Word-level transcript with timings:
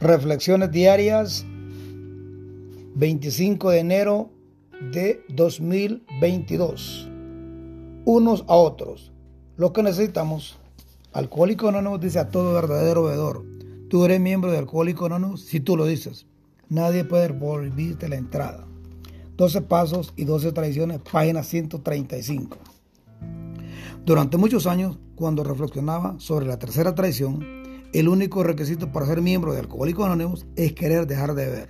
Reflexiones 0.00 0.72
diarias 0.72 1.46
25 2.96 3.70
de 3.70 3.78
enero 3.78 4.30
de 4.92 5.24
2022. 5.28 7.08
Unos 8.04 8.44
a 8.48 8.56
otros. 8.56 9.12
Lo 9.56 9.72
que 9.72 9.84
necesitamos. 9.84 10.58
Alcohólico 11.12 11.68
Anónimo 11.68 11.98
dice 11.98 12.18
a 12.18 12.28
todo 12.28 12.52
verdadero 12.54 13.04
bebedor. 13.04 13.44
Tú 13.88 14.04
eres 14.04 14.20
miembro 14.20 14.50
de 14.50 14.58
Alcohólico 14.58 15.06
Anónimo 15.06 15.36
si 15.36 15.60
tú 15.60 15.76
lo 15.76 15.86
dices. 15.86 16.26
Nadie 16.68 17.04
puede 17.04 17.32
prohibirte 17.32 18.08
la 18.08 18.16
entrada. 18.16 18.66
12 19.36 19.62
pasos 19.62 20.12
y 20.16 20.24
12 20.24 20.50
tradiciones, 20.50 20.98
página 21.08 21.44
135. 21.44 22.58
Durante 24.04 24.38
muchos 24.38 24.66
años, 24.66 24.98
cuando 25.14 25.44
reflexionaba 25.44 26.16
sobre 26.18 26.46
la 26.46 26.58
tercera 26.58 26.96
traición, 26.96 27.64
el 27.94 28.08
único 28.08 28.42
requisito 28.42 28.90
para 28.90 29.06
ser 29.06 29.22
miembro 29.22 29.52
de 29.52 29.60
Alcohólicos 29.60 30.04
Anónimos 30.04 30.46
es 30.56 30.72
querer 30.72 31.06
dejar 31.06 31.34
de 31.34 31.46
beber. 31.46 31.68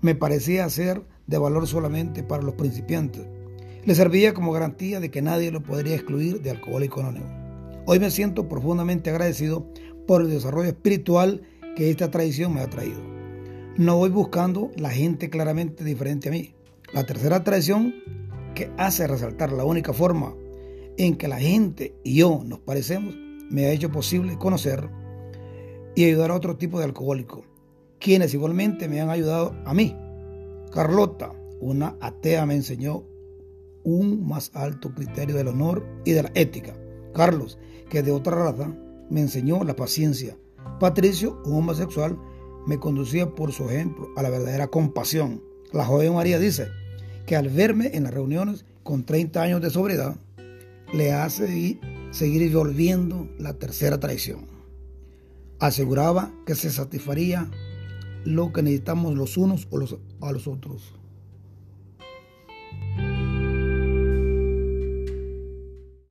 Me 0.00 0.16
parecía 0.16 0.68
ser 0.68 1.04
de 1.28 1.38
valor 1.38 1.68
solamente 1.68 2.24
para 2.24 2.42
los 2.42 2.54
principiantes. 2.54 3.22
Le 3.84 3.94
servía 3.94 4.34
como 4.34 4.50
garantía 4.50 4.98
de 4.98 5.12
que 5.12 5.22
nadie 5.22 5.52
lo 5.52 5.62
podría 5.62 5.94
excluir 5.94 6.42
de 6.42 6.50
Alcohólicos 6.50 7.04
Anónimos. 7.04 7.30
Hoy 7.86 8.00
me 8.00 8.10
siento 8.10 8.48
profundamente 8.48 9.10
agradecido 9.10 9.68
por 10.04 10.20
el 10.20 10.30
desarrollo 10.30 10.70
espiritual 10.70 11.42
que 11.76 11.90
esta 11.90 12.10
tradición 12.10 12.52
me 12.52 12.62
ha 12.62 12.68
traído. 12.68 13.00
No 13.76 13.96
voy 13.96 14.10
buscando 14.10 14.72
la 14.76 14.90
gente 14.90 15.30
claramente 15.30 15.84
diferente 15.84 16.28
a 16.28 16.32
mí. 16.32 16.56
La 16.92 17.06
tercera 17.06 17.44
tradición 17.44 17.94
que 18.56 18.72
hace 18.78 19.06
resaltar 19.06 19.52
la 19.52 19.64
única 19.64 19.92
forma 19.92 20.34
en 20.96 21.14
que 21.14 21.28
la 21.28 21.38
gente 21.38 21.94
y 22.02 22.16
yo 22.16 22.42
nos 22.44 22.58
parecemos 22.58 23.14
me 23.48 23.66
ha 23.66 23.70
hecho 23.70 23.92
posible 23.92 24.36
conocer 24.38 24.88
y 25.94 26.04
ayudar 26.04 26.30
a 26.30 26.34
otro 26.34 26.56
tipo 26.56 26.78
de 26.78 26.84
alcohólico, 26.84 27.44
quienes 28.00 28.34
igualmente 28.34 28.88
me 28.88 29.00
han 29.00 29.10
ayudado 29.10 29.54
a 29.64 29.74
mí. 29.74 29.96
Carlota, 30.72 31.32
una 31.60 31.96
atea, 32.00 32.46
me 32.46 32.54
enseñó 32.54 33.04
un 33.84 34.26
más 34.26 34.50
alto 34.54 34.92
criterio 34.94 35.36
del 35.36 35.48
honor 35.48 35.86
y 36.04 36.12
de 36.12 36.24
la 36.24 36.32
ética. 36.34 36.74
Carlos, 37.14 37.58
que 37.88 38.02
de 38.02 38.10
otra 38.10 38.34
raza, 38.34 38.74
me 39.10 39.20
enseñó 39.20 39.62
la 39.62 39.76
paciencia. 39.76 40.36
Patricio, 40.80 41.40
un 41.44 41.58
homosexual, 41.58 42.18
me 42.66 42.78
conducía 42.78 43.30
por 43.30 43.52
su 43.52 43.68
ejemplo 43.68 44.08
a 44.16 44.22
la 44.22 44.30
verdadera 44.30 44.68
compasión. 44.68 45.42
La 45.72 45.84
joven 45.84 46.14
María 46.14 46.38
dice 46.38 46.68
que 47.26 47.36
al 47.36 47.48
verme 47.48 47.90
en 47.94 48.04
las 48.04 48.14
reuniones 48.14 48.64
con 48.82 49.04
30 49.04 49.40
años 49.40 49.60
de 49.60 49.70
sobriedad, 49.70 50.16
le 50.92 51.12
hace 51.12 51.78
seguir 52.10 52.52
volviendo 52.54 53.28
la 53.38 53.54
tercera 53.54 53.98
traición 53.98 54.53
aseguraba 55.66 56.30
que 56.44 56.54
se 56.54 56.70
satisfaría 56.70 57.48
lo 58.24 58.52
que 58.52 58.62
necesitamos 58.62 59.14
los 59.14 59.36
unos 59.36 59.66
o 59.70 59.78
los, 59.78 59.96
a 60.20 60.32
los 60.32 60.46
otros. 60.46 60.94